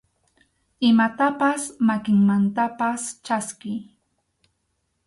Imatapas 0.89 1.61
makinmantapas 1.87 3.01
chaskiy. 3.25 3.79